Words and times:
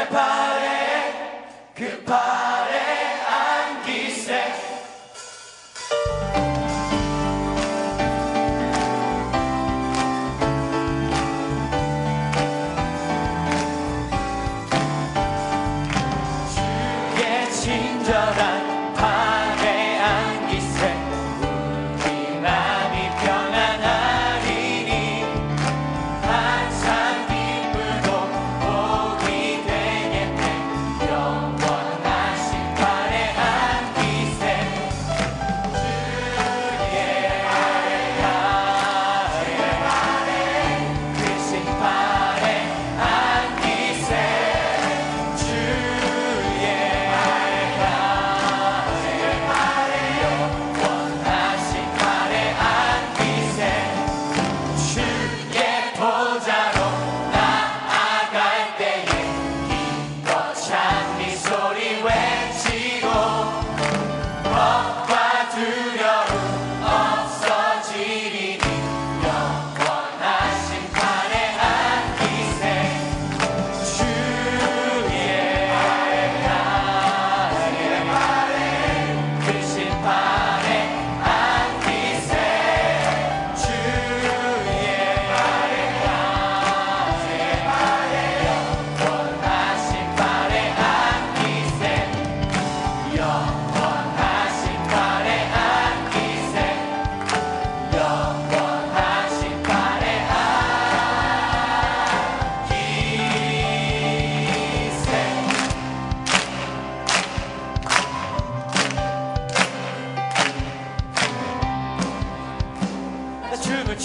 그 0.00 0.08
파래 0.08 1.12
급하게 1.74 2.29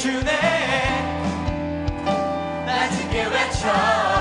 주네 0.05 0.29
날 2.63 2.91
지게 2.91 3.25
외쳐 3.25 4.14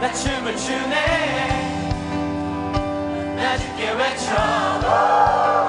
나 0.00 0.12
춤을 0.12 0.56
추네. 0.56 0.94
나 3.36 3.58
죽게 3.58 3.90
외쳐. 3.90 5.67